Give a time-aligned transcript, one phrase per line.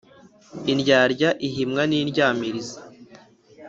[0.71, 2.77] Indyarya ihimwa n’indyamirizi.